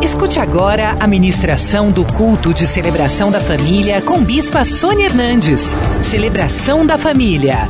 [0.00, 5.60] Escute agora a ministração do culto de celebração da família com Bispa Sônia Hernandes.
[6.08, 7.68] Celebração da família.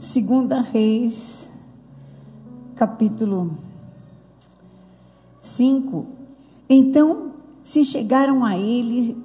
[0.00, 1.48] Segunda Reis,
[2.74, 3.56] capítulo
[5.40, 6.04] 5.
[6.68, 7.30] Então
[7.62, 9.16] se chegaram a ele,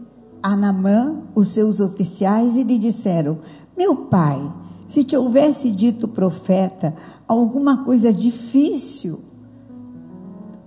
[0.43, 3.39] a Namã, os seus oficiais, e lhe disseram:
[3.75, 4.39] Meu pai,
[4.87, 6.93] se te houvesse dito profeta
[7.27, 9.28] alguma coisa difícil,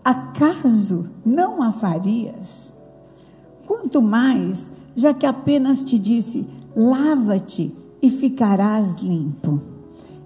[0.04, 2.72] acaso não a farias?
[3.66, 9.60] Quanto mais, já que apenas te disse: lava-te e ficarás limpo.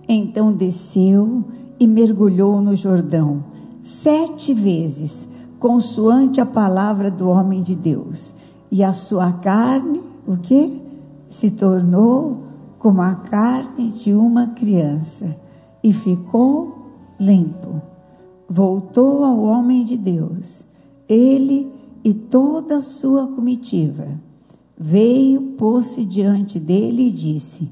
[0.09, 1.45] Então desceu
[1.79, 3.45] e mergulhou no Jordão
[3.83, 5.29] sete vezes,
[5.59, 8.35] consoante a palavra do homem de Deus.
[8.71, 10.83] E a sua carne, o que?
[11.29, 12.45] Se tornou
[12.79, 15.37] como a carne de uma criança
[15.83, 17.96] e ficou limpo
[18.49, 20.65] voltou ao homem de Deus,
[21.09, 21.71] ele
[22.05, 24.07] e toda a sua comitiva.
[24.79, 27.69] Veio, pôs-se diante dele e disse: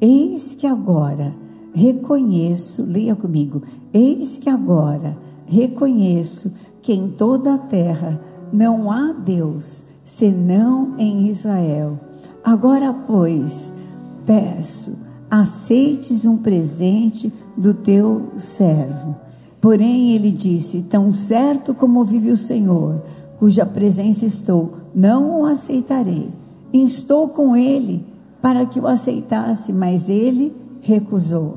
[0.00, 1.34] Eis que agora
[1.74, 3.62] reconheço, leia comigo,
[3.92, 8.20] eis que agora reconheço que em toda a terra
[8.52, 11.98] não há Deus senão em Israel.
[12.44, 13.72] Agora, pois,
[14.24, 14.96] peço,
[15.30, 19.23] aceites um presente do teu servo
[19.64, 23.02] Porém, ele disse: Tão certo como vive o Senhor,
[23.38, 26.28] cuja presença estou, não o aceitarei.
[26.70, 28.04] Estou com ele
[28.42, 31.56] para que o aceitasse, mas ele recusou.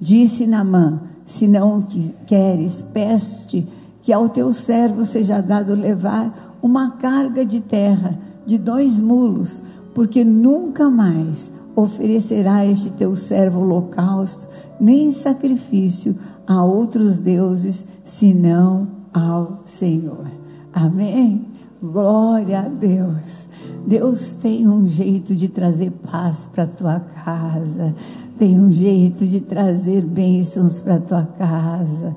[0.00, 1.86] Disse Namã: Se não
[2.26, 3.64] queres, peço-te
[4.02, 9.62] que ao teu servo seja dado levar uma carga de terra de dois mulos,
[9.94, 14.48] porque nunca mais oferecerá este teu servo holocausto,
[14.80, 20.26] nem sacrifício a outros deuses senão ao Senhor.
[20.72, 21.46] Amém?
[21.82, 23.48] Glória a Deus.
[23.86, 27.94] Deus tem um jeito de trazer paz para tua casa,
[28.38, 32.16] tem um jeito de trazer bênçãos para tua casa.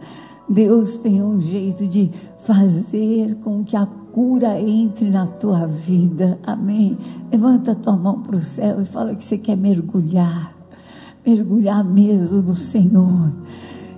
[0.50, 6.40] Deus tem um jeito de fazer com que a cura entre na tua vida.
[6.44, 6.98] Amém.
[7.30, 10.56] Levanta tua mão para o céu e fala que você quer mergulhar.
[11.26, 13.34] Mergulhar mesmo no Senhor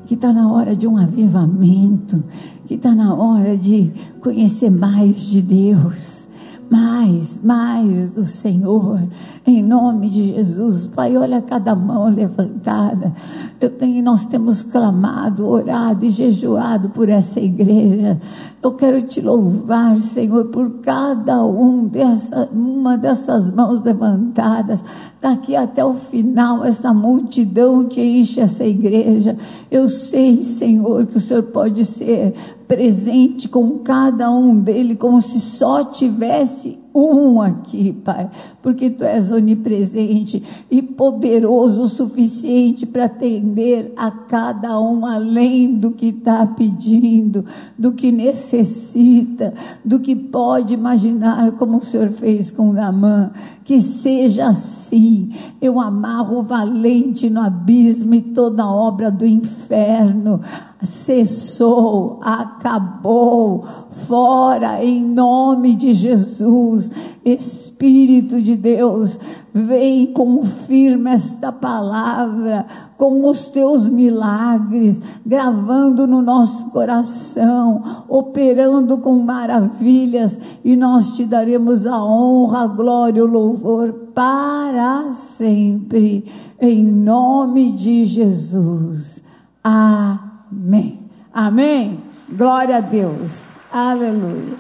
[0.10, 2.24] que está na hora de um avivamento,
[2.66, 6.28] que está na hora de conhecer mais de Deus,
[6.68, 9.00] mais, mais do Senhor,
[9.46, 10.86] em nome de Jesus.
[10.86, 13.14] Pai, olha cada mão levantada.
[13.60, 18.20] Eu tenho, nós temos clamado, orado e jejuado por essa igreja.
[18.62, 24.84] Eu quero te louvar, Senhor, por cada um dessa, uma dessas mãos levantadas
[25.22, 29.38] daqui até o final, essa multidão que enche essa igreja.
[29.70, 32.34] Eu sei, Senhor, que o Senhor pode ser
[32.68, 38.30] presente com cada um dele, como se só tivesse um aqui, Pai,
[38.62, 45.92] porque Tu és onipresente e poderoso o suficiente para atender a cada um além do
[45.92, 47.46] que está pedindo,
[47.78, 53.32] do que necessita, do que pode imaginar, como o Senhor fez com Namã.
[53.70, 55.30] Que seja assim.
[55.62, 60.42] Eu amarro o valente no abismo e toda obra do inferno
[60.82, 63.64] cessou, acabou,
[64.08, 66.90] fora em nome de Jesus.
[67.24, 69.20] Espírito de Deus,
[69.54, 72.66] vem confirma esta palavra
[73.00, 81.88] com os teus milagres, gravando no nosso coração, operando com maravilhas, e nós te daremos
[81.88, 86.30] a honra, a glória, o louvor para sempre,
[86.60, 89.24] em nome de Jesus.
[89.64, 91.00] Amém.
[91.34, 92.02] Amém.
[92.30, 93.56] Glória a Deus.
[93.72, 94.58] Aleluia.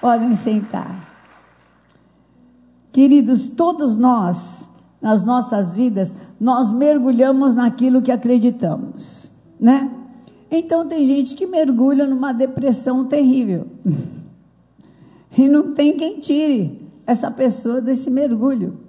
[0.00, 0.96] Podem sentar.
[2.90, 4.68] Queridos, todos nós,
[5.00, 9.90] nas nossas vidas, nós mergulhamos naquilo que acreditamos, né?
[10.50, 13.66] Então tem gente que mergulha numa depressão terrível.
[15.38, 18.80] E não tem quem tire essa pessoa desse mergulho.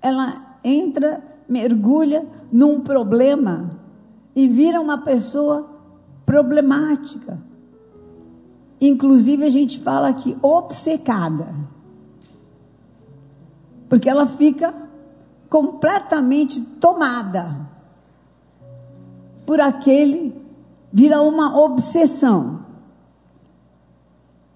[0.00, 3.78] Ela entra, mergulha num problema
[4.34, 5.70] e vira uma pessoa
[6.24, 7.38] problemática.
[8.80, 11.54] Inclusive a gente fala aqui obcecada
[13.90, 14.72] porque ela fica
[15.50, 17.68] completamente tomada
[19.44, 20.40] por aquele,
[20.92, 22.60] vira uma obsessão.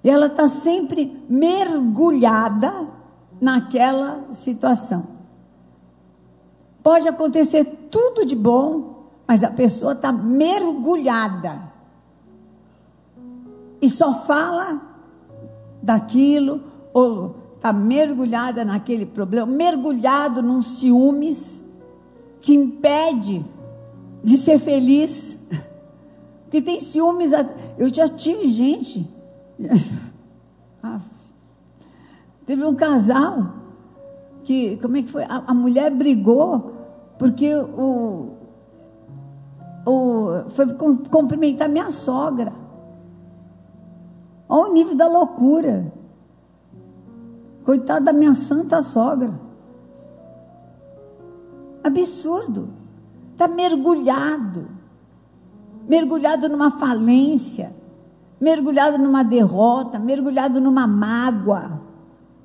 [0.05, 2.73] E ela está sempre mergulhada
[3.41, 5.05] naquela situação.
[6.81, 11.75] Pode acontecer tudo de bom, mas a pessoa está mergulhada.
[13.83, 14.81] e só fala
[15.83, 16.63] daquilo,
[16.95, 21.65] ou está mergulhada naquele problema, mergulhado num ciúmes
[22.43, 23.43] que impede
[24.23, 25.39] de ser feliz.
[26.51, 27.33] Que tem ciúmes.
[27.79, 29.11] Eu já tive gente.
[32.47, 33.55] Teve um casal
[34.45, 35.25] que, como é que foi?
[35.25, 36.71] A, a mulher brigou
[37.19, 38.35] porque o,
[39.87, 42.53] o, foi cumprimentar minha sogra.
[44.47, 45.91] Olha o nível da loucura.
[47.65, 49.33] Coitada da minha santa sogra.
[51.83, 52.69] Absurdo.
[53.33, 54.69] Está mergulhado.
[55.89, 57.75] Mergulhado numa falência.
[58.39, 59.99] Mergulhado numa derrota.
[59.99, 61.81] Mergulhado numa mágoa.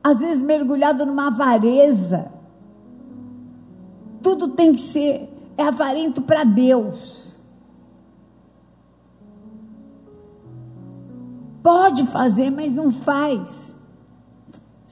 [0.01, 2.31] Às vezes mergulhado numa avareza.
[4.23, 5.29] Tudo tem que ser.
[5.57, 7.37] É avarento para Deus.
[11.61, 13.68] Pode fazer, mas não faz.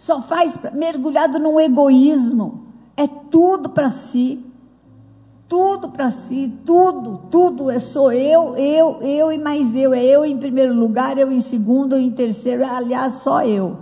[0.07, 2.67] Só faz mergulhado no egoísmo.
[2.95, 4.41] É tudo para si.
[5.49, 9.93] Tudo para si, tudo, tudo é sou eu, eu, eu e mais eu.
[9.93, 13.77] É eu em primeiro lugar, eu em segundo, eu em terceiro, aliás, só eu.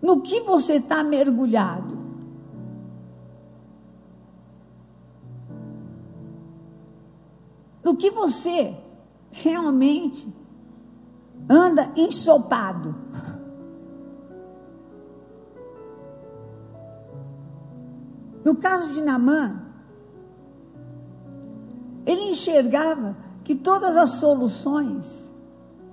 [0.00, 1.98] No que você está mergulhado?
[7.82, 8.76] No que você
[9.32, 10.37] realmente
[11.48, 12.94] anda ensopado.
[18.44, 19.60] No caso de Namã,
[22.06, 23.14] ele enxergava
[23.44, 25.30] que todas as soluções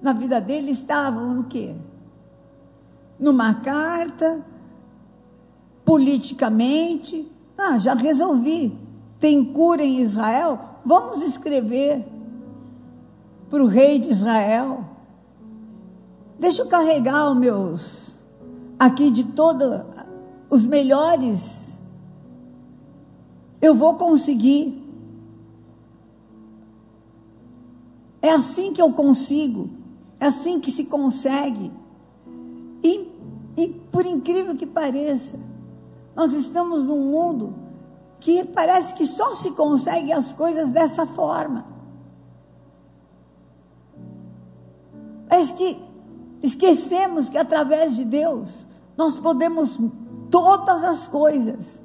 [0.01, 1.75] na vida dele estavam no quê?
[3.19, 4.45] Numa carta,
[5.83, 7.29] politicamente.
[7.57, 8.77] Ah, já resolvi.
[9.19, 10.59] Tem cura em Israel?
[10.85, 12.05] Vamos escrever
[13.49, 14.84] para o rei de Israel.
[16.39, 18.15] Deixa eu carregar os meus,
[18.77, 19.83] aqui de todos
[20.49, 21.77] os melhores.
[23.61, 24.83] Eu vou conseguir.
[28.21, 29.69] É assim que eu consigo.
[30.19, 31.71] É assim que se consegue.
[32.83, 33.09] E,
[33.57, 35.39] e por incrível que pareça,
[36.15, 37.53] nós estamos num mundo
[38.19, 41.65] que parece que só se consegue as coisas dessa forma.
[45.27, 45.94] Parece que
[46.45, 49.79] esquecemos que através de Deus nós podemos
[50.29, 51.81] todas as coisas,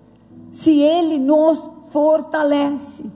[0.53, 3.11] se Ele nos fortalece.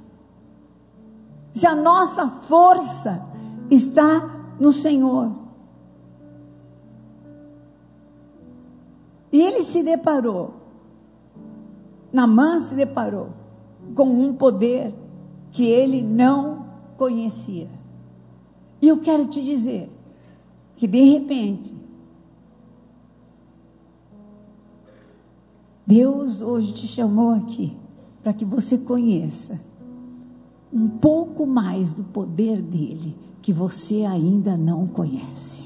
[1.52, 3.24] Se a nossa força
[3.70, 5.32] está no Senhor.
[9.32, 10.54] E ele se deparou,
[12.12, 13.30] Namã se deparou
[13.94, 14.94] com um poder
[15.50, 16.66] que ele não
[16.96, 17.68] conhecia.
[18.80, 19.90] E eu quero te dizer,
[20.76, 21.74] que de repente
[25.86, 27.76] Deus hoje te chamou aqui
[28.22, 29.60] para que você conheça
[30.72, 35.64] um pouco mais do poder dele que você ainda não conhece.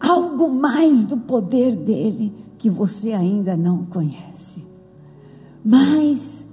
[0.00, 4.66] Algo mais do poder dele que você ainda não conhece.
[5.64, 6.46] Mas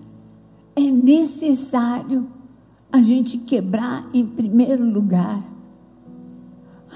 [0.75, 2.27] é necessário
[2.91, 5.43] a gente quebrar, em primeiro lugar,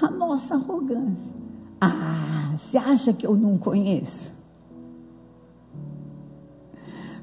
[0.00, 1.34] a nossa arrogância.
[1.80, 4.34] Ah, você acha que eu não conheço?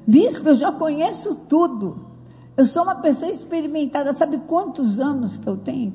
[0.06, 2.06] Bispo, eu já conheço tudo.
[2.56, 4.12] Eu sou uma pessoa experimentada.
[4.12, 5.94] Sabe quantos anos que eu tenho?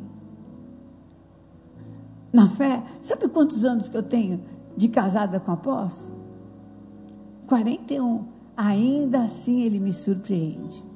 [2.32, 2.84] Na fé?
[3.02, 4.44] Sabe quantos anos que eu tenho
[4.76, 6.18] de casada com apóstolo?
[7.48, 8.26] 41.
[8.56, 10.89] Ainda assim ele me surpreende.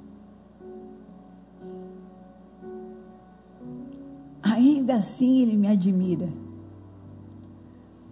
[4.43, 6.27] Ainda assim ele me admira.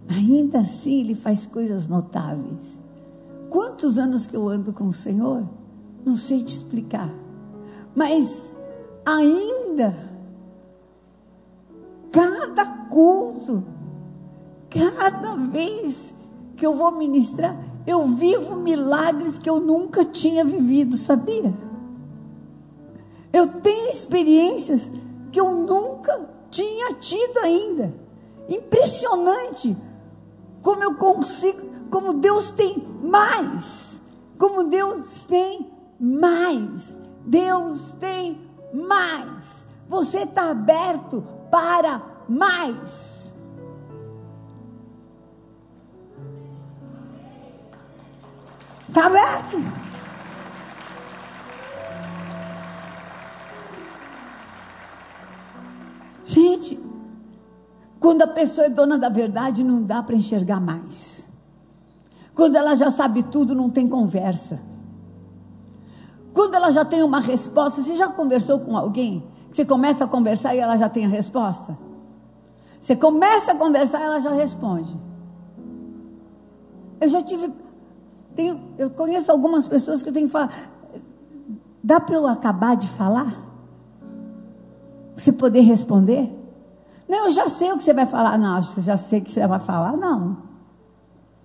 [0.08, 2.78] Ainda assim ele faz coisas notáveis.
[3.50, 5.46] Quantos anos que eu ando com o Senhor?
[6.04, 7.10] Não sei te explicar.
[7.94, 8.54] Mas
[9.04, 10.10] ainda
[12.10, 13.64] cada culto,
[14.70, 16.14] cada vez
[16.56, 21.52] que eu vou ministrar, eu vivo milagres que eu nunca tinha vivido, sabia?
[23.32, 24.90] Eu tenho experiências
[25.32, 25.81] que eu nunca
[26.52, 27.92] tinha tido ainda.
[28.48, 29.76] Impressionante
[30.62, 34.00] como eu consigo, como Deus tem mais,
[34.38, 38.40] como Deus tem mais, Deus tem
[38.72, 39.66] mais.
[39.88, 43.34] Você está aberto para mais.
[48.88, 49.91] Está aberto?
[56.32, 56.78] Gente,
[58.00, 61.26] quando a pessoa é dona da verdade, não dá para enxergar mais.
[62.34, 64.62] Quando ela já sabe tudo, não tem conversa.
[66.32, 69.22] Quando ela já tem uma resposta, você já conversou com alguém?
[69.52, 71.76] Você começa a conversar e ela já tem a resposta?
[72.80, 74.98] Você começa a conversar e ela já responde.
[76.98, 77.52] Eu já tive.
[78.34, 80.50] Tenho, eu conheço algumas pessoas que eu tenho que falar.
[81.84, 83.51] Dá para eu acabar de falar?
[85.16, 86.30] Você poder responder?
[87.08, 88.38] Não, eu já sei o que você vai falar.
[88.38, 89.96] Não, você já sei o que você vai falar?
[89.96, 90.38] Não.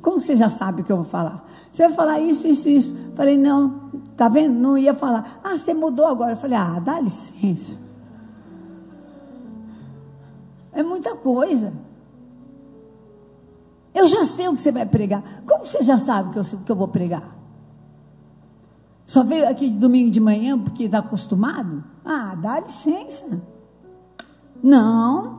[0.01, 1.45] Como você já sabe o que eu vou falar?
[1.71, 2.95] Você vai falar isso, isso, isso.
[3.15, 4.53] Falei, não, tá vendo?
[4.53, 5.39] Não ia falar.
[5.43, 6.31] Ah, você mudou agora.
[6.31, 7.77] Eu falei, ah, dá licença.
[10.71, 11.74] É muita coisa.
[13.93, 15.24] Eu já sei o que você vai pregar.
[15.45, 17.36] Como você já sabe o que eu, que eu vou pregar?
[19.07, 21.83] Só veio aqui domingo de manhã porque está acostumado?
[22.05, 23.41] Ah, dá licença.
[24.62, 25.38] Não.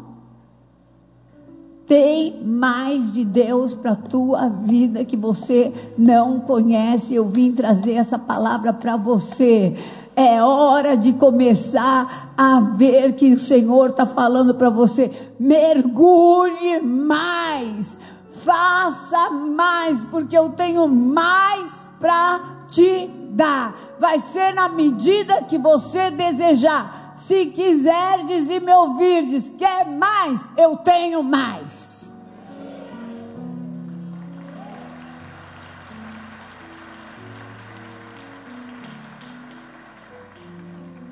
[1.87, 7.15] Tem mais de Deus para a tua vida que você não conhece.
[7.15, 9.75] Eu vim trazer essa palavra para você.
[10.15, 15.11] É hora de começar a ver que o Senhor está falando para você.
[15.41, 17.97] Mergulhe mais,
[18.29, 23.75] faça mais, porque eu tenho mais para te dar.
[23.99, 27.08] Vai ser na medida que você desejar.
[27.19, 30.41] Se quiserdes e me ouvirdes, quer mais?
[30.57, 32.13] Eu tenho mais.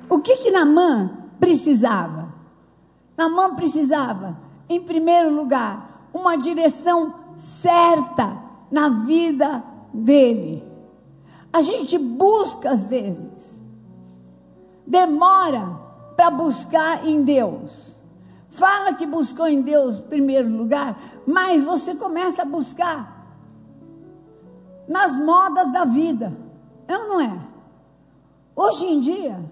[0.08, 1.10] O que que Namã
[1.40, 2.32] precisava?
[3.16, 10.62] Namã precisava, em primeiro lugar, uma direção certa na vida dele.
[11.52, 13.60] A gente busca às vezes,
[14.86, 15.85] demora
[16.16, 17.94] para buscar em Deus.
[18.48, 23.16] Fala que buscou em Deus em primeiro lugar, mas você começa a buscar
[24.88, 26.36] nas modas da vida.
[26.88, 27.38] É ou não é?
[28.54, 29.44] Hoje em dia,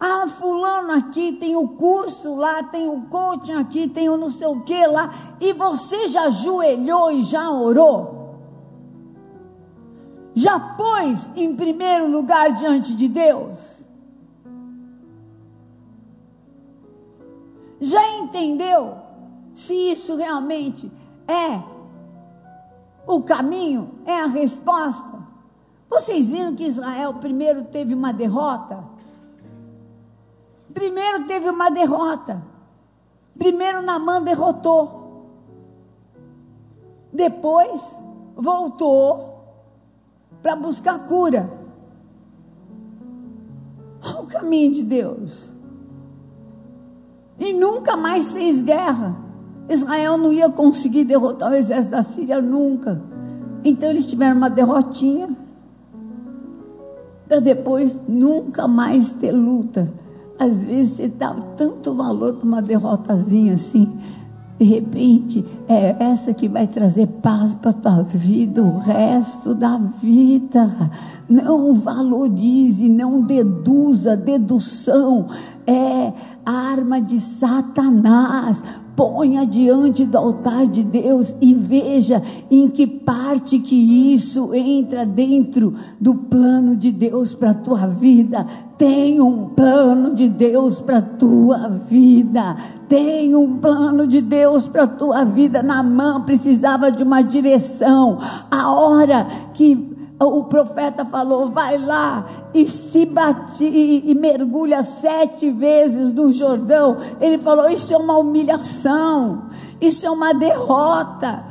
[0.00, 4.48] ah, fulano aqui tem o curso lá, tem o coaching aqui, tem o não sei
[4.48, 8.38] o que lá, e você já ajoelhou e já orou?
[10.34, 13.77] Já pôs em primeiro lugar diante de Deus?
[17.80, 18.96] Já entendeu
[19.54, 20.90] se isso realmente
[21.26, 21.62] é
[23.06, 25.18] o caminho, é a resposta?
[25.88, 28.84] Vocês viram que Israel primeiro teve uma derrota?
[30.72, 32.42] Primeiro teve uma derrota.
[33.38, 35.26] Primeiro Namã derrotou.
[37.12, 37.96] Depois
[38.36, 39.44] voltou
[40.42, 41.50] para buscar cura.
[44.04, 45.57] Olha o caminho de Deus
[47.38, 49.16] e nunca mais fez guerra.
[49.68, 53.02] Israel não ia conseguir derrotar o exército da Síria nunca.
[53.64, 55.28] Então eles tiveram uma derrotinha
[57.28, 59.92] para depois nunca mais ter luta.
[60.38, 63.98] Às vezes você dá tanto valor para uma derrotazinha assim.
[64.58, 69.76] De repente, é essa que vai trazer paz para a tua vida, o resto da
[69.76, 70.90] vida.
[71.28, 75.26] Não valorize, não deduza, dedução
[75.68, 76.14] é
[76.46, 78.62] arma de Satanás.
[78.96, 82.20] Ponha diante do altar de Deus e veja
[82.50, 88.44] em que parte que isso entra dentro do plano de Deus para a tua vida.
[88.76, 92.56] Tem um plano de Deus para a tua vida.
[92.88, 95.57] Tem um plano de Deus para a tua vida.
[95.62, 98.18] Na mão precisava de uma direção.
[98.50, 105.50] A hora que o profeta falou: vai lá e se bate e, e, mergulha sete
[105.50, 106.96] vezes no Jordão.
[107.20, 109.44] Ele falou: isso é uma humilhação,
[109.80, 111.44] isso é uma derrota,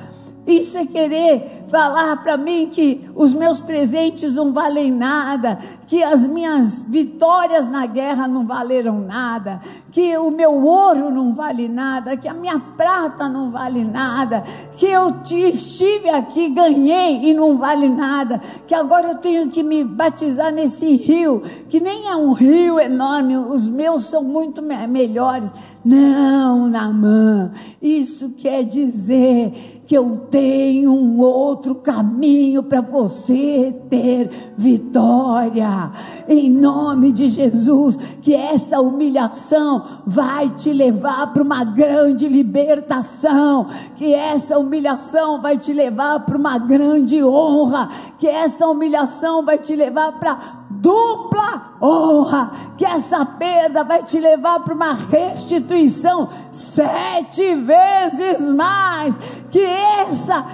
[0.46, 6.26] isso é querer falar para mim que os meus presentes não valem nada, que as
[6.26, 12.28] minhas vitórias na guerra não valeram nada, que o meu ouro não vale nada, que
[12.28, 14.44] a minha prata não vale nada,
[14.78, 19.84] que eu estive aqui, ganhei e não vale nada, que agora eu tenho que me
[19.84, 25.50] batizar nesse rio, que nem é um rio enorme, os meus são muito melhores.
[25.84, 35.89] Não, Namã, isso quer dizer que eu tenho um outro caminho para você ter vitória.
[36.27, 44.13] Em nome de Jesus, que essa humilhação vai te levar para uma grande libertação, que
[44.13, 47.89] essa humilhação vai te levar para uma grande honra,
[48.20, 54.60] que essa humilhação vai te levar para dupla honra, que essa perda vai te levar
[54.62, 59.16] para uma restituição sete vezes mais.
[59.50, 60.46] Que essa,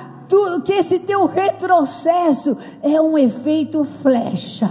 [0.65, 4.70] que esse teu retrocesso é um efeito flecha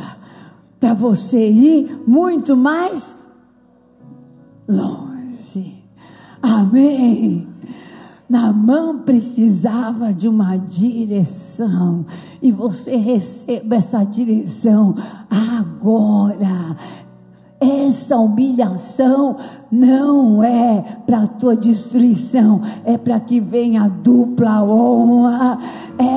[0.80, 3.16] para você ir muito mais
[4.68, 5.84] longe.
[6.42, 7.51] Amém.
[8.32, 12.06] Naamã precisava de uma direção
[12.40, 14.94] e você receba essa direção
[15.28, 16.74] agora.
[17.60, 19.36] Essa humilhação
[19.72, 25.58] não é para a tua destruição, é para que venha dupla honra.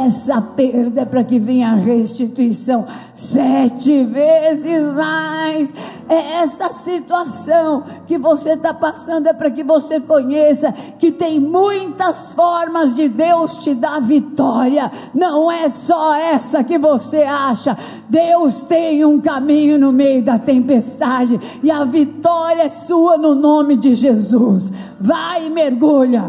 [0.05, 2.85] Essa perda é para que venha a restituição
[3.15, 5.73] sete vezes mais.
[6.09, 12.93] Essa situação que você está passando é para que você conheça que tem muitas formas
[12.93, 14.91] de Deus te dar vitória.
[15.13, 17.75] Não é só essa que você acha.
[18.09, 23.77] Deus tem um caminho no meio da tempestade e a vitória é sua no nome
[23.77, 24.71] de Jesus.
[24.99, 26.25] Vai e mergulha.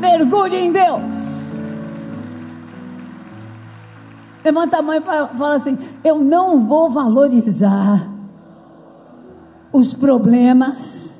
[0.00, 1.02] Mergulhe em Deus.
[4.42, 8.08] Levanta a mão e fala, assim: Eu não vou valorizar
[9.70, 11.12] os problemas,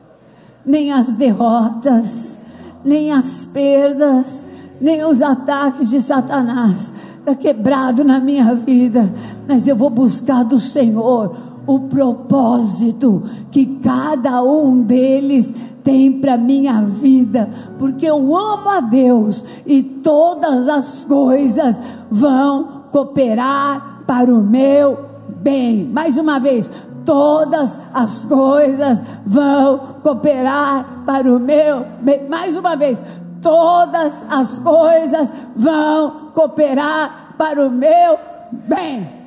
[0.64, 2.38] nem as derrotas,
[2.82, 4.44] nem as perdas,
[4.80, 6.92] nem os ataques de Satanás.
[7.18, 9.12] Está quebrado na minha vida,
[9.46, 15.52] mas eu vou buscar do Senhor o propósito que cada um deles
[15.82, 24.02] tem para minha vida, porque eu amo a Deus e todas as coisas vão cooperar
[24.06, 25.84] para o meu bem.
[25.84, 26.70] Mais uma vez,
[27.04, 32.28] todas as coisas vão cooperar para o meu bem.
[32.28, 33.02] Mais uma vez,
[33.40, 38.18] todas as coisas vão cooperar para o meu
[38.52, 39.21] bem.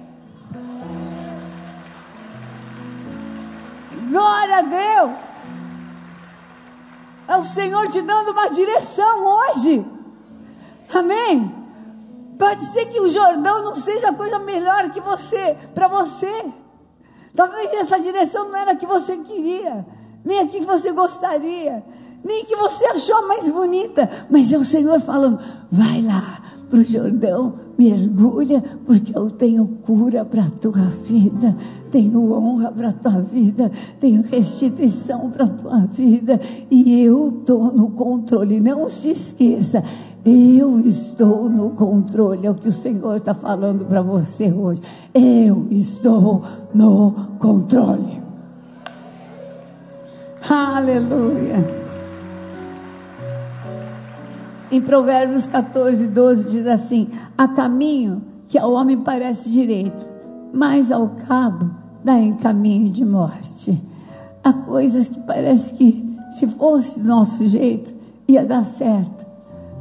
[4.16, 5.12] Glória a Deus.
[7.28, 9.86] É o Senhor te dando uma direção hoje.
[10.94, 11.54] Amém.
[12.40, 16.46] Pode ser que o Jordão não seja a coisa melhor que você, para você.
[17.36, 19.86] Talvez essa direção não era a que você queria,
[20.24, 21.84] nem a que você gostaria,
[22.24, 26.84] nem que você achou mais bonita, mas é o Senhor falando: vai lá para o
[26.84, 31.56] Jordão, mergulha, porque eu tenho cura para a tua vida,
[31.92, 37.72] tenho honra para a tua vida, tenho restituição para a tua vida, e eu estou
[37.72, 38.60] no controle.
[38.60, 39.84] Não se esqueça,
[40.26, 44.82] eu estou no controle, é o que o Senhor está falando para você hoje.
[45.14, 46.42] Eu estou
[46.74, 48.24] no controle.
[50.50, 51.85] Aleluia.
[54.72, 60.08] Em Provérbios 14, 12 diz assim: Há caminho que ao homem parece direito,
[60.54, 61.70] mas ao cabo
[62.04, 63.80] dá em caminho de morte.
[64.44, 67.94] Há coisas que parece que se fosse do nosso jeito
[68.28, 69.26] ia dar certo.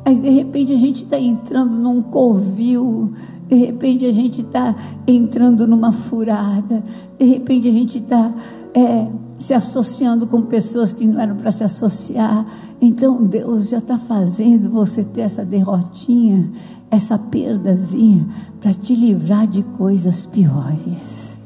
[0.05, 3.13] Mas de repente a gente está entrando num covil,
[3.49, 4.75] de repente a gente está
[5.07, 6.83] entrando numa furada,
[7.19, 8.33] de repente a gente está
[8.75, 9.09] é,
[9.39, 12.47] se associando com pessoas que não eram para se associar.
[12.81, 16.51] Então Deus já está fazendo você ter essa derrotinha,
[16.91, 18.27] essa perdazinha,
[18.61, 21.39] para te livrar de coisas piores.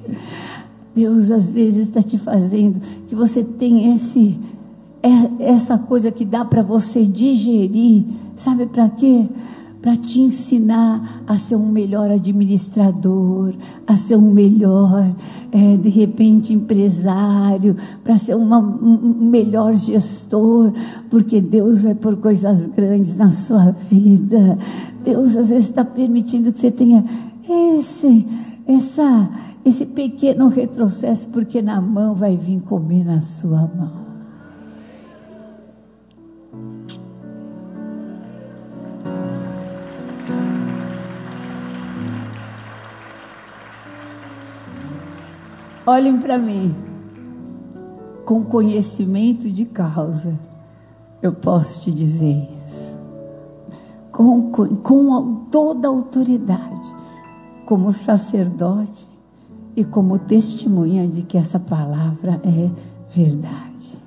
[0.94, 4.38] Deus às vezes está te fazendo que você tem esse,
[5.02, 8.04] é, essa coisa que dá para você digerir
[8.38, 9.26] Sabe para quê?
[9.80, 13.54] Para te ensinar a ser um melhor administrador,
[13.86, 15.14] a ser um melhor,
[15.52, 20.72] é, de repente, empresário, para ser uma, um melhor gestor,
[21.08, 24.58] porque Deus vai por coisas grandes na sua vida.
[25.04, 27.04] Deus às vezes está permitindo que você tenha
[27.48, 28.26] esse,
[28.66, 29.30] essa,
[29.64, 34.07] esse pequeno retrocesso, porque na mão vai vir comer na sua mão.
[45.88, 46.74] Olhem para mim.
[48.26, 50.38] Com conhecimento de causa,
[51.22, 52.98] eu posso te dizer isso.
[54.12, 56.94] Com, com, com toda a autoridade,
[57.64, 59.08] como sacerdote
[59.74, 62.70] e como testemunha de que essa palavra é
[63.10, 63.98] verdade.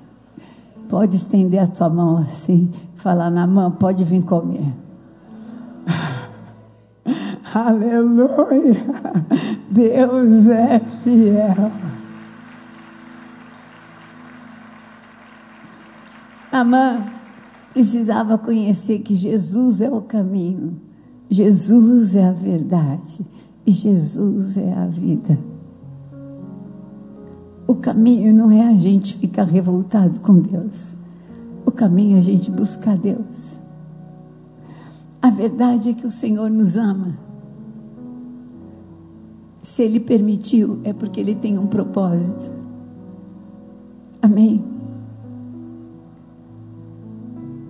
[0.88, 4.72] Pode estender a tua mão assim, falar na mão, pode vir comer.
[7.52, 8.86] Aleluia.
[9.72, 11.72] Deus é fiel.
[16.52, 17.02] Amã
[17.72, 20.76] precisava conhecer que Jesus é o caminho,
[21.30, 23.26] Jesus é a verdade
[23.64, 25.38] e Jesus é a vida.
[27.66, 30.94] O caminho não é a gente ficar revoltado com Deus.
[31.64, 33.58] O caminho é a gente buscar Deus.
[35.22, 37.31] A verdade é que o Senhor nos ama.
[39.62, 42.50] Se Ele permitiu, é porque Ele tem um propósito.
[44.20, 44.64] Amém?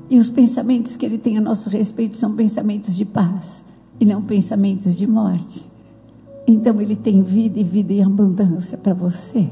[0.09, 3.65] E os pensamentos que Ele tem a nosso respeito são pensamentos de paz
[4.01, 5.67] e não pensamentos de morte.
[6.47, 9.49] Então Ele tem vida e vida em abundância para você.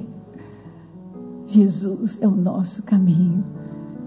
[1.46, 3.44] Jesus é o nosso caminho,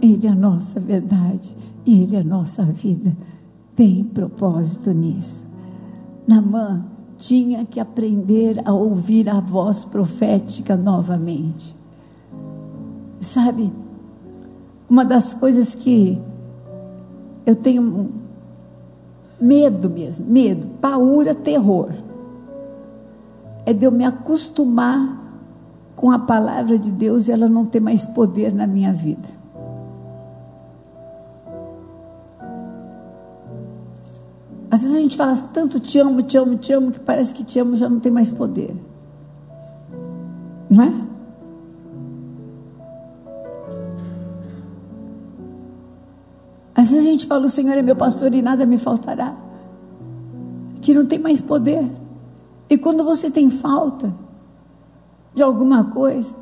[0.02, 3.16] Ele é a nossa verdade e Ele é a nossa vida.
[3.76, 5.46] Tem propósito nisso.
[6.28, 6.93] Namã
[7.24, 11.74] tinha que aprender a ouvir a voz profética novamente.
[13.22, 13.72] Sabe,
[14.90, 16.22] uma das coisas que
[17.46, 18.12] eu tenho
[19.40, 21.94] medo mesmo, medo, paura, terror,
[23.66, 25.22] é de eu me acostumar
[25.96, 29.43] com a palavra de Deus e ela não ter mais poder na minha vida.
[35.14, 37.88] Gente fala tanto te amo, te amo, te amo, que parece que te amo já
[37.88, 38.76] não tem mais poder.
[40.70, 40.94] Não é?
[46.76, 49.36] Às vezes a gente fala, o Senhor é meu pastor e nada me faltará.
[50.82, 51.88] Que não tem mais poder.
[52.68, 54.12] E quando você tem falta
[55.36, 56.34] de alguma coisa,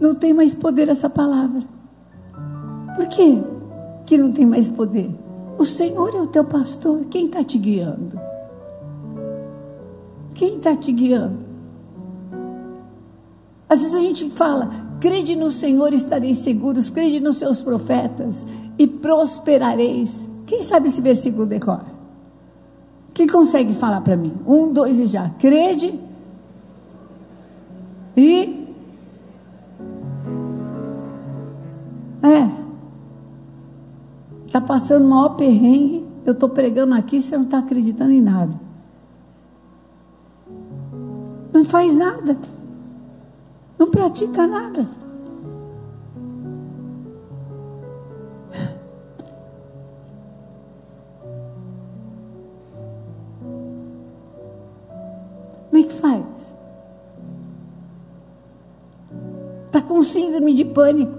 [0.00, 1.62] não tem mais poder essa palavra.
[2.94, 3.42] Por quê
[4.06, 5.25] que não tem mais poder?
[5.58, 7.04] O Senhor é o teu pastor.
[7.10, 8.20] Quem está te guiando?
[10.34, 11.46] Quem está te guiando?
[13.68, 18.46] Às vezes a gente fala, crede no Senhor estareis seguros, crede nos seus profetas
[18.78, 20.28] e prosperareis.
[20.46, 21.96] Quem sabe esse versículo decora?
[23.12, 24.34] Quem consegue falar para mim?
[24.46, 25.30] Um, dois e já.
[25.38, 25.98] Crede
[28.16, 28.66] e.
[32.22, 32.55] É.
[34.56, 36.02] Está passando o maior perrengue.
[36.24, 38.58] Eu estou pregando aqui, você não está acreditando em nada.
[41.52, 42.38] Não faz nada.
[43.78, 44.88] Não pratica nada.
[55.68, 56.54] Como é que faz?
[59.66, 61.18] Está com síndrome de pânico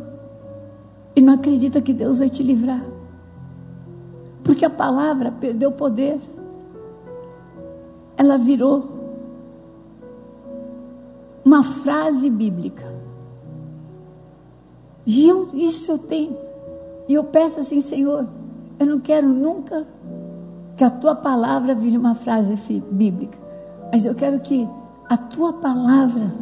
[1.16, 2.97] e não acredita que Deus vai te livrar.
[4.48, 6.22] Porque a palavra perdeu poder.
[8.16, 8.90] Ela virou
[11.44, 12.96] uma frase bíblica.
[15.06, 16.38] E eu, isso eu tenho.
[17.10, 18.26] E eu peço assim, Senhor,
[18.80, 19.86] eu não quero nunca
[20.78, 22.56] que a tua palavra vire uma frase
[22.90, 23.38] bíblica,
[23.92, 24.68] mas eu quero que
[25.10, 26.34] a tua palavra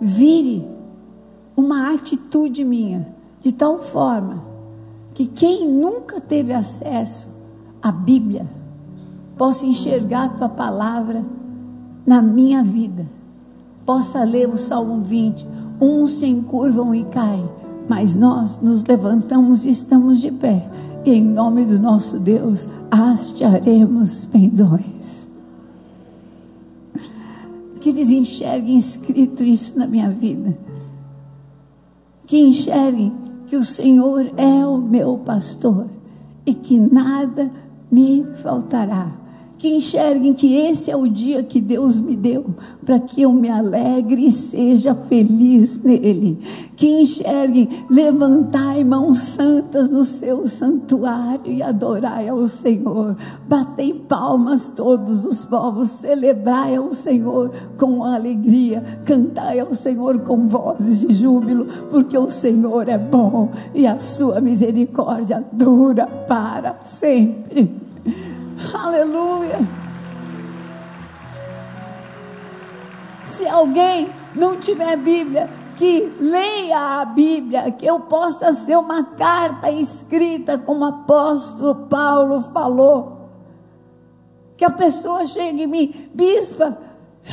[0.00, 0.66] vire
[1.56, 4.45] uma atitude minha, de tal forma
[5.16, 7.26] que quem nunca teve acesso
[7.80, 8.46] à Bíblia
[9.38, 11.24] possa enxergar a tua palavra
[12.06, 13.06] na minha vida.
[13.86, 15.46] Possa ler o Salmo 20.
[15.80, 17.48] Uns se encurvam e caem,
[17.88, 20.68] mas nós nos levantamos e estamos de pé.
[21.02, 25.28] E em nome do nosso Deus, hastearemos pendões.
[27.80, 30.58] Que eles enxerguem escrito isso na minha vida.
[32.26, 35.86] Que enxerguem que o Senhor é o meu pastor
[36.44, 37.50] e que nada
[37.90, 39.25] me faltará
[39.58, 42.44] que enxerguem que esse é o dia que Deus me deu
[42.84, 46.38] para que eu me alegre e seja feliz nele.
[46.76, 53.16] Que enxerguem, levantai mãos santas no seu santuário e adorai ao Senhor.
[53.48, 61.00] Batei palmas todos os povos, celebrai ao Senhor com alegria, cantai ao Senhor com vozes
[61.00, 67.85] de júbilo, porque o Senhor é bom e a sua misericórdia dura para sempre.
[68.74, 69.58] Aleluia.
[73.24, 79.70] Se alguém não tiver Bíblia, que leia a Bíblia, que eu possa ser uma carta
[79.70, 83.28] escrita, como o apóstolo Paulo falou.
[84.56, 86.78] Que a pessoa chegue em mim, bispa,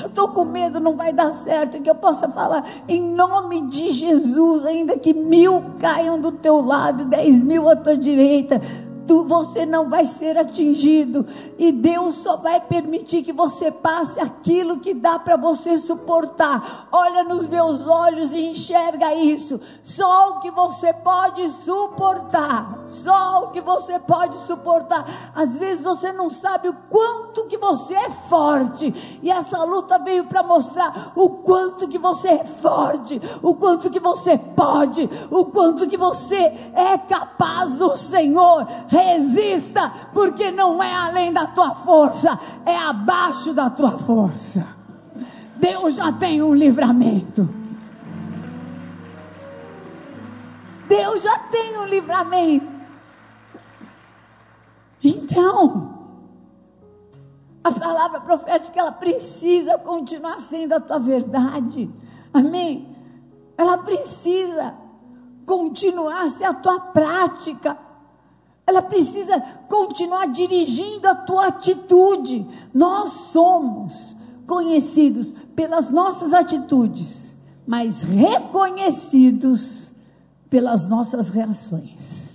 [0.01, 1.81] eu estou com medo, não vai dar certo.
[1.81, 7.05] Que eu possa falar em nome de Jesus, ainda que mil caiam do teu lado,
[7.05, 8.59] dez mil à tua direita
[9.07, 11.25] tu, você não vai ser atingido.
[11.57, 16.87] E Deus só vai permitir que você passe aquilo que dá para você suportar.
[16.91, 19.59] Olha nos meus olhos e enxerga isso.
[19.81, 22.83] Só o que você pode suportar.
[22.87, 25.05] Só o que você pode suportar.
[25.35, 29.19] Às vezes você não sabe o quanto que você é forte.
[29.21, 33.99] E essa luta veio para mostrar o quanto que você é forte, o quanto que
[33.99, 36.35] você pode, o quanto que você
[36.73, 43.69] é capaz do Senhor resista, porque não é além da tua força, é abaixo da
[43.69, 44.65] tua força.
[45.55, 47.49] Deus já tem um livramento.
[50.87, 52.79] Deus já tem um livramento.
[55.03, 55.93] Então,
[57.63, 61.89] a palavra profética ela precisa continuar sendo a tua verdade.
[62.33, 62.95] Amém?
[63.57, 64.75] Ela precisa
[65.45, 67.77] continuar ser a tua prática.
[68.65, 72.45] Ela precisa continuar dirigindo a tua atitude.
[72.73, 74.15] Nós somos
[74.47, 77.35] conhecidos pelas nossas atitudes,
[77.67, 79.91] mas reconhecidos
[80.49, 82.33] pelas nossas reações.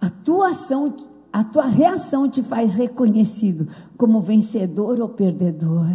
[0.00, 0.94] A tua ação,
[1.32, 5.86] a tua reação te faz reconhecido como vencedor ou perdedor.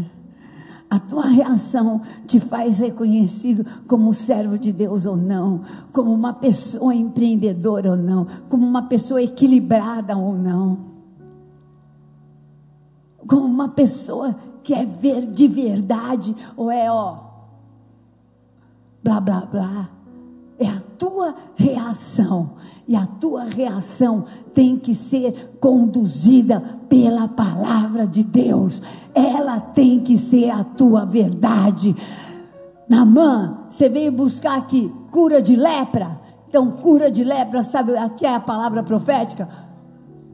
[0.92, 5.62] A tua reação te faz reconhecido como servo de Deus ou não,
[5.94, 10.80] como uma pessoa empreendedora ou não, como uma pessoa equilibrada ou não,
[13.26, 17.20] como uma pessoa que é ver de verdade ou é ó,
[19.02, 19.90] blá blá blá.
[20.60, 22.52] É a tua reação.
[22.92, 28.82] E a tua reação tem que ser conduzida pela palavra de Deus.
[29.16, 31.96] Ela tem que ser a tua verdade.
[32.90, 36.20] Namã, você veio buscar aqui cura de lepra.
[36.50, 39.48] Então, cura de lepra, sabe, aqui é a palavra profética.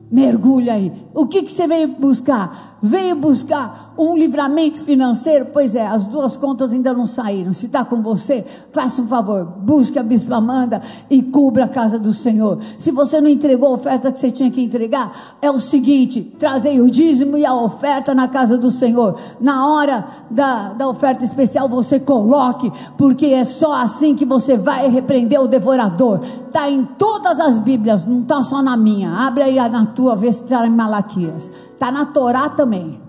[0.10, 0.92] Mergulha aí.
[1.14, 2.77] O que, que você veio buscar?
[2.82, 5.48] Veio buscar um livramento financeiro?
[5.52, 7.52] Pois é, as duas contas ainda não saíram.
[7.52, 11.98] Se está com você, faça um favor, busque a Bispa Amanda e cubra a casa
[11.98, 12.60] do Senhor.
[12.78, 16.80] Se você não entregou a oferta que você tinha que entregar, é o seguinte: trazei
[16.80, 19.20] o dízimo e a oferta na casa do Senhor.
[19.42, 24.88] Na hora da, da oferta especial, você coloque, porque é só assim que você vai
[24.88, 26.22] repreender o devorador.
[26.46, 29.12] Está em todas as Bíblias, não está só na minha.
[29.12, 31.52] Abre aí na tua, vê se está em Malaquias.
[31.78, 33.00] Está na Torá também.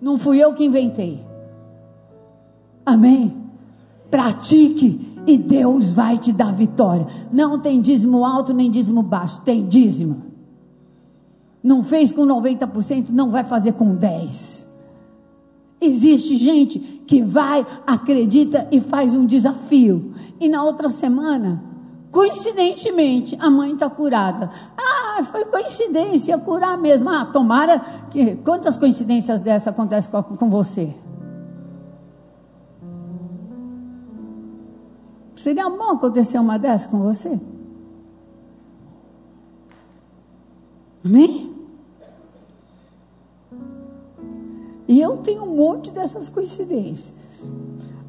[0.00, 1.20] Não fui eu que inventei.
[2.86, 3.36] Amém?
[4.08, 7.08] Pratique e Deus vai te dar vitória.
[7.32, 10.22] Não tem dízimo alto nem dízimo baixo, tem dízimo.
[11.60, 14.64] Não fez com 90%, não vai fazer com 10%.
[15.80, 20.12] Existe gente que vai, acredita e faz um desafio.
[20.38, 21.60] E na outra semana,
[22.16, 24.50] coincidentemente, a mãe está curada.
[24.74, 27.10] Ah, foi coincidência, curar mesmo.
[27.10, 27.78] Ah, tomara
[28.10, 28.36] que.
[28.36, 30.94] Quantas coincidências dessa acontecem com, com você?
[35.34, 37.38] Seria bom acontecer uma dessa com você?
[41.04, 41.54] Amém?
[44.88, 47.52] E eu tenho um monte dessas coincidências.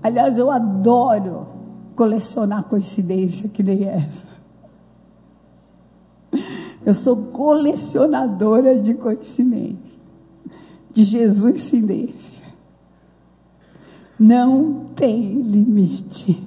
[0.02, 1.57] Aliás, eu adoro
[1.98, 4.28] colecionar coincidência que nem essa.
[6.86, 9.92] Eu sou colecionadora de coincidência,
[10.94, 12.46] de Jesus Cidência.
[14.18, 16.42] Não tem limite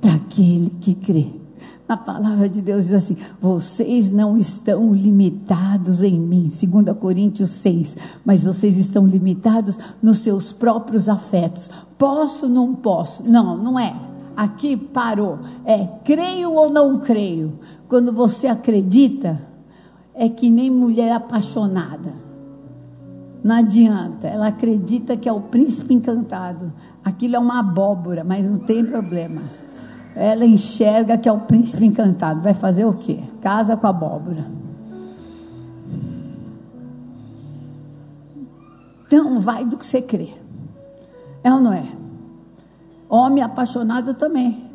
[0.00, 1.28] para aquele que crê.
[1.88, 7.96] Na palavra de Deus diz assim: vocês não estão limitados em mim, 2 Coríntios 6,
[8.24, 11.70] mas vocês estão limitados nos seus próprios afetos.
[11.96, 13.22] Posso, não posso?
[13.22, 13.94] Não, não é.
[14.36, 15.38] Aqui parou.
[15.64, 17.58] É creio ou não creio.
[17.88, 19.40] Quando você acredita,
[20.14, 22.12] é que nem mulher apaixonada.
[23.42, 26.72] Não adianta, ela acredita que é o príncipe encantado.
[27.04, 29.42] Aquilo é uma abóbora, mas não tem problema.
[30.16, 32.40] Ela enxerga que é o príncipe encantado.
[32.40, 33.20] Vai fazer o quê?
[33.40, 34.46] Casa com a abóbora.
[39.06, 40.30] Então, vai do que você crê.
[41.44, 41.86] É ou não é?
[43.08, 44.70] Homem apaixonado também.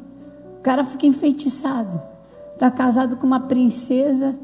[0.59, 2.01] O cara fica enfeitiçado.
[2.53, 4.35] Está casado com uma princesa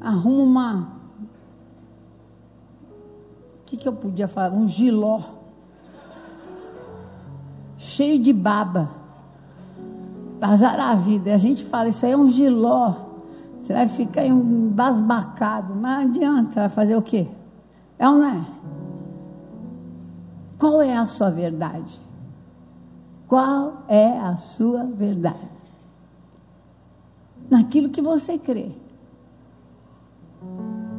[0.00, 1.00] arruma uma.
[3.60, 4.52] O que, que eu podia falar?
[4.52, 5.20] Um giló.
[7.76, 8.88] Cheio de baba.
[10.40, 11.34] Azar a vida.
[11.34, 12.94] A gente fala, isso aí é um giló.
[13.60, 15.76] Você vai ficar embasbacado.
[15.76, 17.28] Mas adianta, vai fazer o quê?
[17.98, 18.44] É ou não é?
[20.58, 22.00] Qual é a sua verdade?
[23.30, 25.60] Qual é a sua verdade?
[27.50, 28.70] naquilo que você crê.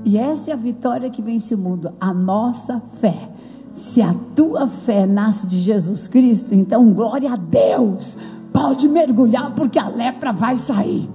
[0.04, 3.30] E essa é a vitória que vence o mundo, a nossa fé.
[3.74, 8.18] Se a tua fé nasce de Jesus Cristo, então glória a Deus.
[8.52, 11.10] Pode mergulhar porque a lepra vai sair.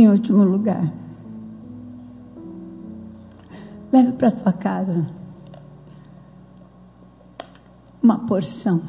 [0.00, 0.90] Em último lugar,
[3.92, 5.06] leve para tua casa
[8.02, 8.80] uma porção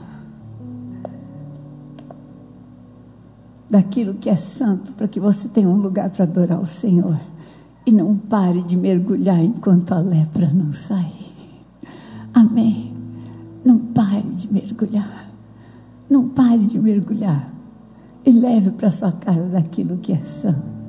[3.69, 7.19] daquilo que é santo, para que você tenha um lugar para adorar o Senhor.
[7.85, 11.33] E não pare de mergulhar enquanto a lepra não sair.
[12.33, 12.95] Amém.
[13.65, 15.29] Não pare de mergulhar.
[16.09, 17.51] Não pare de mergulhar.
[18.25, 20.80] E leve para sua casa daquilo que é santo.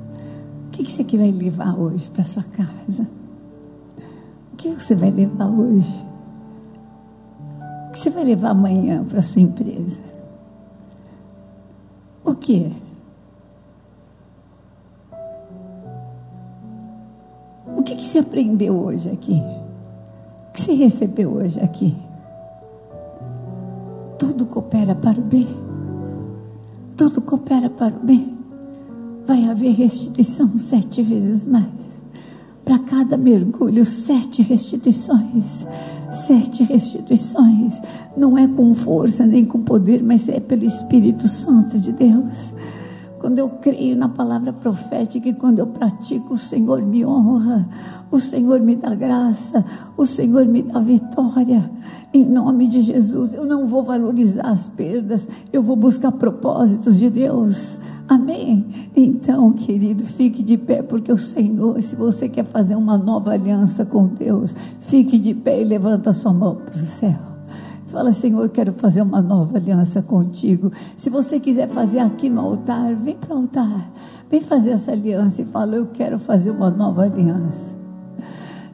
[0.73, 3.07] Que, que você vai levar hoje para sua casa?
[4.51, 6.03] O que você vai levar hoje?
[7.87, 10.01] O que você vai levar amanhã para sua empresa?
[12.25, 12.73] O que?
[17.77, 19.43] O que, que você aprendeu hoje aqui?
[20.49, 21.95] O que você recebeu hoje aqui?
[24.17, 25.47] Tudo coopera para o bem.
[26.97, 28.32] Tudo coopera para o bem
[29.25, 31.65] vai haver restituição sete vezes mais.
[32.63, 35.67] Para cada mergulho, sete restituições.
[36.11, 37.81] Sete restituições.
[38.15, 42.53] Não é com força nem com poder, mas é pelo Espírito Santo de Deus.
[43.19, 47.65] Quando eu creio na palavra profética e quando eu pratico, o Senhor me honra,
[48.11, 49.63] o Senhor me dá graça,
[49.95, 51.71] o Senhor me dá vitória.
[52.13, 57.09] Em nome de Jesus, eu não vou valorizar as perdas, eu vou buscar propósitos de
[57.09, 57.77] Deus.
[58.07, 58.65] Amém?
[58.95, 63.85] Então, querido, fique de pé, porque o Senhor, se você quer fazer uma nova aliança
[63.85, 67.15] com Deus, fique de pé e levanta sua mão para o céu.
[67.87, 70.71] Fala, Senhor, quero fazer uma nova aliança contigo.
[70.97, 73.91] Se você quiser fazer aqui no altar, vem para o altar.
[74.29, 77.75] Vem fazer essa aliança e fala, eu quero fazer uma nova aliança.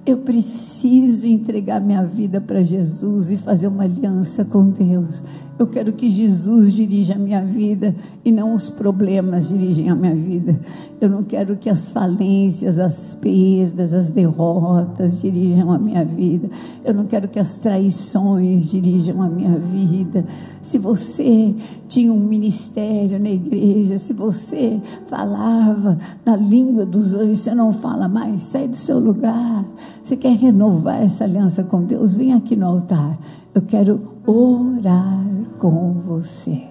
[0.05, 5.21] Eu preciso entregar minha vida para Jesus e fazer uma aliança com Deus.
[5.59, 7.93] Eu quero que Jesus dirija a minha vida
[8.23, 10.57] e não os problemas dirigem a minha vida.
[11.01, 16.49] Eu não quero que as falências, as perdas, as derrotas dirijam a minha vida.
[16.81, 20.23] Eu não quero que as traições dirijam a minha vida.
[20.61, 21.53] Se você
[21.89, 28.07] tinha um ministério na igreja, se você falava na língua dos anjos, você não fala
[28.07, 29.65] mais, sai do seu lugar.
[30.01, 32.15] Você quer renovar essa aliança com Deus?
[32.15, 33.19] Vem aqui no altar.
[33.53, 35.28] Eu quero orar
[35.59, 36.63] com você.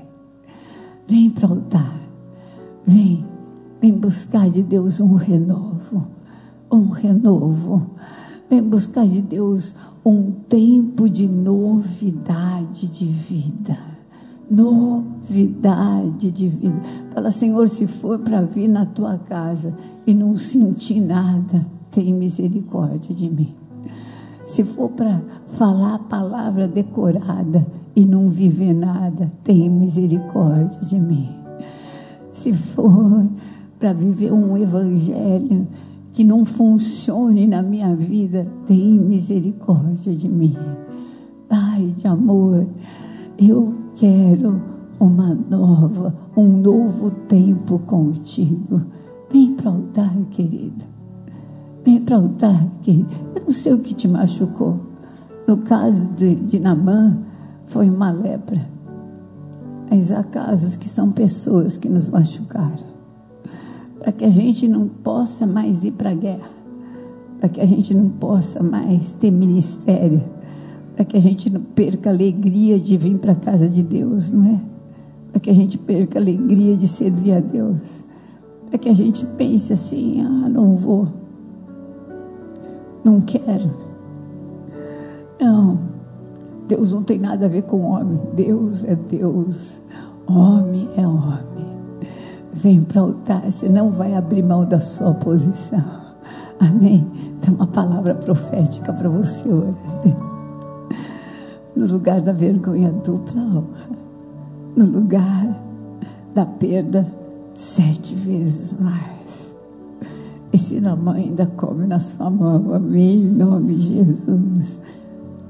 [1.06, 1.94] Vem para o altar.
[2.84, 3.24] Vem.
[3.80, 6.08] Vem buscar de Deus um renovo.
[6.72, 7.90] Um renovo.
[8.50, 9.74] Vem buscar de Deus
[10.04, 13.78] um tempo de novidade de vida.
[14.50, 16.80] Novidade de vida.
[17.14, 23.14] Fala, Senhor, se for para vir na tua casa e não sentir nada, tem misericórdia
[23.14, 23.54] de mim.
[24.46, 27.66] Se for para falar a palavra decorada
[27.98, 31.28] e não viver nada, tem misericórdia de mim.
[32.32, 33.26] Se for
[33.76, 35.66] para viver um evangelho
[36.12, 40.56] que não funcione na minha vida, tem misericórdia de mim.
[41.48, 42.68] Pai de amor,
[43.36, 44.62] eu quero
[45.00, 48.80] uma nova, um novo tempo contigo.
[49.28, 50.84] Vem para o altar, querido.
[51.84, 53.08] Vem para o altar, querido.
[53.34, 54.78] Eu não sei o que te machucou.
[55.48, 57.26] No caso de, de Namã,
[57.68, 58.68] foi uma lepra.
[59.90, 62.88] Mas há casos que são pessoas que nos machucaram.
[63.98, 66.50] Para que a gente não possa mais ir para a guerra.
[67.40, 70.22] Para que a gente não possa mais ter ministério.
[70.94, 74.30] Para que a gente não perca a alegria de vir para a casa de Deus,
[74.30, 74.60] não é?
[75.30, 78.04] Para que a gente perca a alegria de servir a Deus.
[78.68, 81.06] Para que a gente pense assim: ah, não vou.
[83.04, 83.88] Não quero
[85.40, 85.78] não,
[86.68, 88.20] Deus não tem nada a ver com homem.
[88.34, 89.80] Deus é Deus.
[90.26, 91.66] Homem é homem.
[92.52, 95.82] Vem para o altar, você não vai abrir mão da sua posição.
[96.60, 97.06] Amém?
[97.40, 100.16] Tem uma palavra profética para você hoje.
[101.74, 103.88] No lugar da vergonha dupla honra.
[104.76, 105.56] No lugar
[106.34, 107.06] da perda
[107.54, 109.54] sete vezes mais.
[110.52, 114.80] E se na mãe ainda come na sua mão, amém, em nome de Jesus.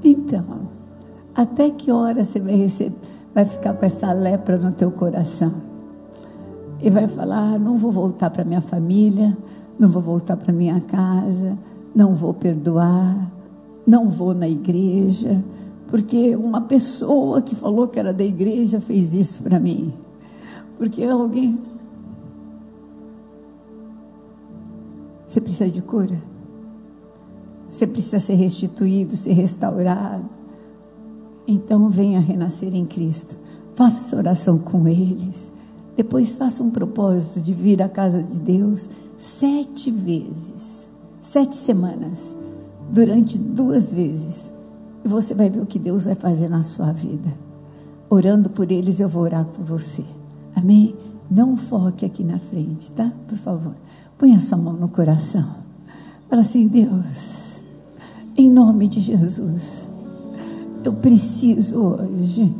[0.03, 0.68] Então,
[1.39, 2.97] até que hora você vai receber,
[3.33, 5.53] vai ficar com essa lepra no teu coração?
[6.81, 9.37] E vai falar: ah, não vou voltar para minha família,
[9.79, 11.57] não vou voltar para minha casa,
[11.95, 13.31] não vou perdoar,
[13.87, 15.41] não vou na igreja,
[15.87, 19.93] porque uma pessoa que falou que era da igreja fez isso para mim.
[20.77, 21.57] Porque alguém.
[25.25, 26.21] Você precisa de cura?
[27.69, 30.38] Você precisa ser restituído, ser restaurado.
[31.51, 33.35] Então venha renascer em Cristo.
[33.73, 35.51] Faça essa oração com eles.
[35.97, 38.87] Depois faça um propósito de vir à casa de Deus
[39.17, 42.37] sete vezes, sete semanas,
[42.91, 44.53] durante duas vezes.
[45.03, 47.33] E você vai ver o que Deus vai fazer na sua vida.
[48.11, 50.05] Orando por eles, eu vou orar por você.
[50.55, 50.95] Amém?
[51.31, 53.11] Não foque aqui na frente, tá?
[53.27, 53.73] Por favor.
[54.19, 55.55] Põe a sua mão no coração.
[56.29, 57.49] Fala assim, Deus
[58.37, 59.88] em nome de Jesus.
[60.83, 62.53] Eu preciso hoje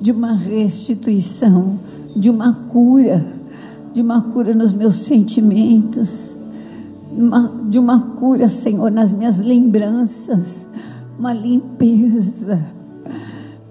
[0.00, 1.78] de uma restituição,
[2.14, 3.24] de uma cura,
[3.92, 6.36] de uma cura nos meus sentimentos,
[7.10, 10.66] uma, de uma cura, Senhor, nas minhas lembranças,
[11.18, 12.60] uma limpeza.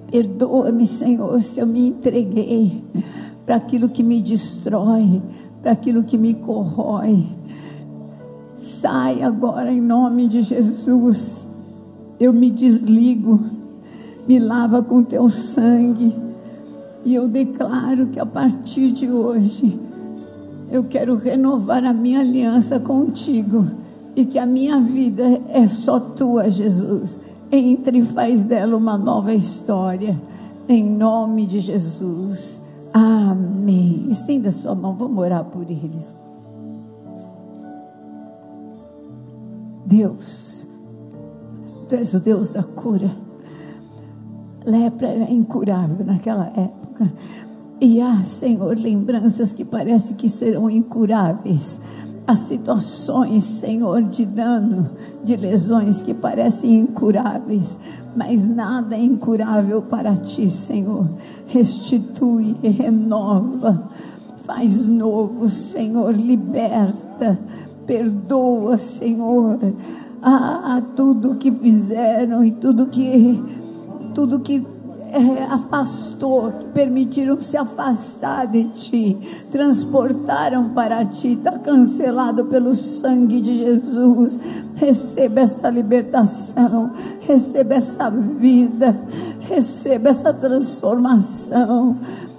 [0.09, 2.81] Perdoa-me, Senhor, se eu me entreguei
[3.45, 5.21] para aquilo que me destrói,
[5.61, 7.25] para aquilo que me corrói
[8.85, 11.47] Sai agora em nome de Jesus.
[12.19, 13.39] Eu me desligo,
[14.27, 16.15] me lava com teu sangue.
[17.03, 19.79] E eu declaro que a partir de hoje
[20.71, 23.65] eu quero renovar a minha aliança contigo
[24.15, 27.19] e que a minha vida é só tua, Jesus.
[27.51, 30.19] Entre e faz dela uma nova história.
[30.67, 32.59] Em nome de Jesus.
[32.93, 34.07] Amém.
[34.09, 36.13] Estenda sua mão, vamos orar por eles.
[39.85, 40.55] Deus,
[41.87, 43.11] Tu és o Deus da cura.
[44.65, 47.11] Lepra era incurável naquela época.
[47.79, 51.79] E há, Senhor, lembranças que parece que serão incuráveis.
[52.27, 54.89] Há situações, Senhor, de dano,
[55.23, 57.77] de lesões que parecem incuráveis,
[58.15, 61.07] mas nada é incurável para ti, Senhor.
[61.45, 63.89] Restitui, renova,
[64.45, 67.37] faz novo, Senhor, liberta
[67.85, 69.59] Perdoa, Senhor,
[70.21, 73.43] a, a tudo que fizeram e tudo que
[74.15, 74.65] tudo que
[75.11, 79.17] é, afastou, que permitiram se afastar de ti,
[79.51, 84.39] transportaram para ti, está cancelado pelo sangue de Jesus.
[84.75, 86.91] Receba essa libertação,
[87.21, 88.97] receba essa vida,
[89.41, 91.97] receba essa transformação.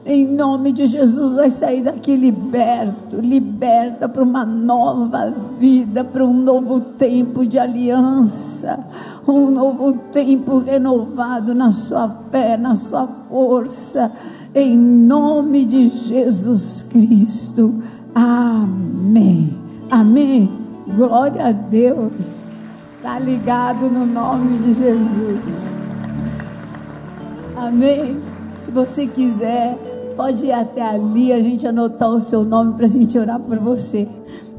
[0.09, 6.33] Em nome de Jesus, vai sair daqui liberto, liberta para uma nova vida, para um
[6.33, 8.79] novo tempo de aliança,
[9.33, 14.13] um novo tempo renovado na sua fé, na sua força.
[14.55, 17.83] Em nome de Jesus Cristo.
[18.15, 19.57] Amém.
[19.91, 20.51] Amém.
[20.97, 22.13] Glória a Deus.
[22.97, 25.77] Está ligado no nome de Jesus.
[27.57, 28.21] Amém.
[28.59, 29.79] Se você quiser
[30.17, 33.59] Pode ir até ali, a gente anotar o seu nome para a gente orar por
[33.59, 34.09] você.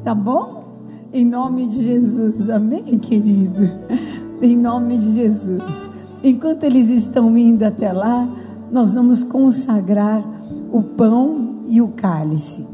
[0.03, 0.65] Tá bom?
[1.11, 2.47] Em nome de Jesus.
[2.47, 3.67] Amém, querido?
[4.41, 5.89] Em nome de Jesus.
[6.23, 8.29] Enquanto eles estão indo até lá,
[8.71, 10.23] nós vamos consagrar
[10.71, 12.65] o pão e o cálice.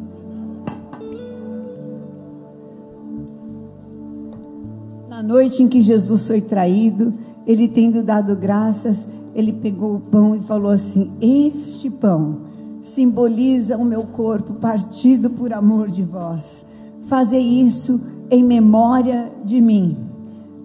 [5.09, 7.14] Na noite em que Jesus foi traído,
[7.47, 12.39] ele tendo dado graças, ele pegou o pão e falou assim: Este pão
[12.82, 16.66] simboliza o meu corpo partido por amor de vós.
[17.05, 20.12] Fazei isso em memória de mim.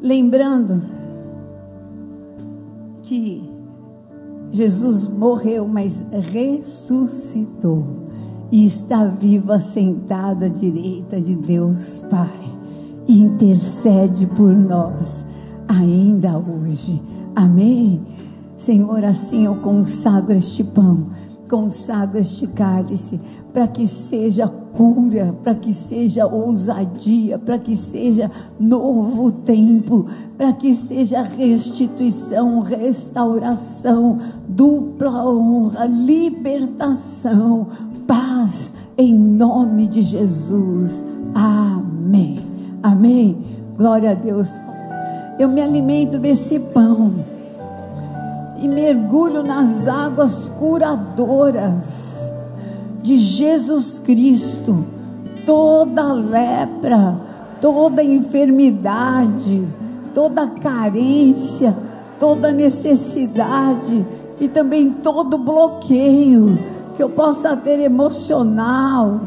[0.00, 0.82] Lembrando
[3.02, 3.50] que
[4.52, 7.84] Jesus morreu, mas ressuscitou
[8.50, 12.52] e está vivo assentado à direita de Deus Pai
[13.06, 15.26] e intercede por nós
[15.66, 17.02] ainda hoje.
[17.34, 18.00] Amém.
[18.56, 21.06] Senhor, assim eu consagro este pão
[21.48, 23.20] consagra este cálice
[23.52, 28.30] para que seja cura, para que seja ousadia, para que seja
[28.60, 34.18] novo tempo, para que seja restituição, restauração,
[34.48, 37.66] dupla honra, libertação,
[38.06, 41.04] paz em nome de Jesus.
[41.34, 42.38] Amém.
[42.82, 43.38] Amém.
[43.76, 44.50] Glória a Deus.
[45.38, 47.37] Eu me alimento desse pão
[48.60, 52.32] e mergulho nas águas curadoras
[53.02, 54.84] de Jesus Cristo.
[55.46, 57.18] Toda lepra,
[57.60, 59.66] toda enfermidade,
[60.12, 61.74] toda carência,
[62.18, 64.04] toda necessidade
[64.40, 66.58] e também todo bloqueio
[66.96, 69.20] que eu possa ter emocional,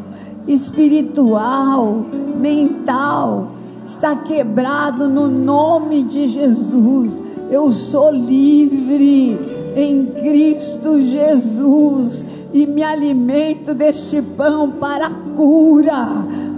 [0.48, 2.06] espiritual,
[2.38, 3.48] mental,
[3.86, 7.22] está quebrado no nome de Jesus.
[7.52, 9.38] Eu sou livre
[9.76, 16.08] em Cristo Jesus e me alimento deste pão para a cura,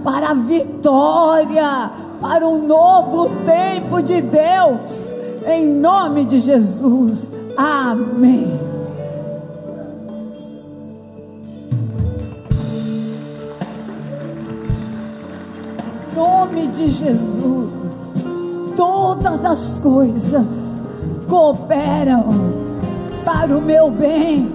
[0.03, 1.89] para a vitória,
[2.21, 5.15] para um novo tempo de Deus,
[5.47, 7.31] em nome de Jesus.
[7.57, 8.53] Amém.
[16.15, 17.71] Nome de Jesus,
[18.75, 20.72] todas as coisas
[21.27, 22.23] cooperam
[23.23, 24.51] para o meu bem,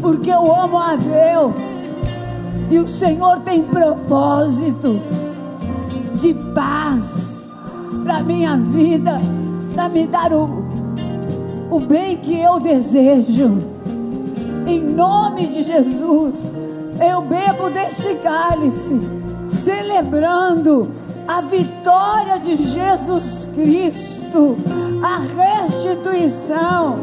[0.00, 1.54] porque eu amo a Deus
[2.70, 5.02] e o Senhor tem propósitos
[6.14, 7.46] de paz
[8.02, 9.20] para minha vida,
[9.74, 10.64] para me dar o,
[11.70, 13.62] o bem que eu desejo.
[14.66, 16.34] Em nome de Jesus,
[17.00, 19.00] eu bebo deste cálice,
[19.48, 20.90] celebrando
[21.26, 24.21] a vitória de Jesus Cristo,
[25.02, 26.98] a restituição,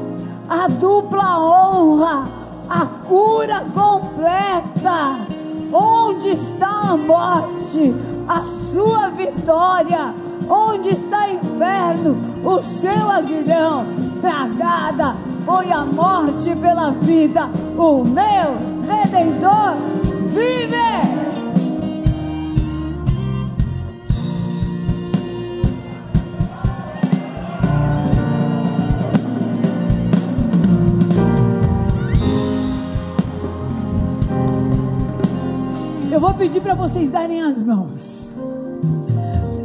[0.49, 2.27] a dupla honra,
[2.69, 5.27] a cura completa.
[5.71, 7.95] Onde está a morte?
[8.27, 10.13] A sua vitória.
[10.49, 12.17] Onde está o inferno?
[12.43, 13.85] O seu aguilhão.
[14.21, 15.15] Tragada
[15.45, 17.49] foi a morte pela vida.
[17.77, 18.57] O meu
[18.87, 19.77] redentor
[20.29, 20.88] vive.
[36.19, 38.29] Eu vou pedir para vocês darem as mãos.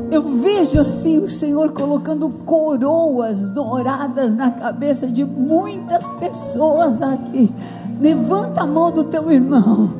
[0.08, 7.52] Eu vejo assim o Senhor colocando coroas douradas na cabeça de muitas pessoas aqui.
[8.00, 9.94] Levanta a mão do teu irmão,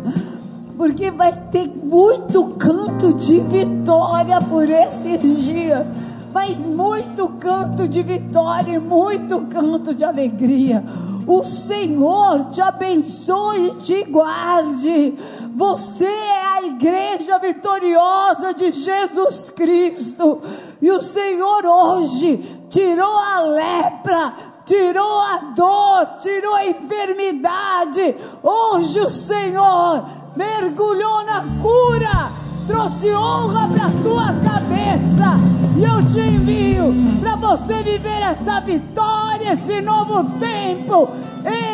[0.77, 5.85] porque vai ter muito canto de vitória por esses dias.
[6.33, 10.85] Mas muito canto de vitória e muito canto de alegria.
[11.27, 15.15] O Senhor te abençoe e te guarde.
[15.55, 20.41] Você é a igreja vitoriosa de Jesus Cristo.
[20.83, 22.39] E o Senhor hoje
[22.69, 24.33] tirou a lepra,
[24.67, 28.17] tirou a dor, tirou a enfermidade.
[28.43, 32.33] Hoje o Senhor mergulhou na cura,
[32.67, 35.39] trouxe honra para a tua cabeça.
[35.77, 41.09] E eu te envio para você viver essa vitória, esse novo tempo,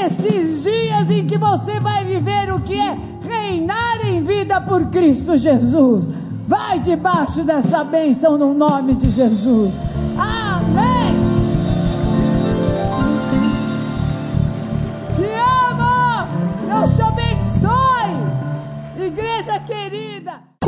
[0.05, 5.37] esses dias em que você vai viver o que é reinar em vida por Cristo
[5.37, 6.09] Jesus.
[6.47, 9.73] Vai debaixo dessa bênção no nome de Jesus.
[10.19, 11.15] Amém.
[15.15, 15.25] Te
[15.71, 16.27] amo.
[16.67, 17.71] Deus te abençoe.
[19.07, 20.40] Igreja querida.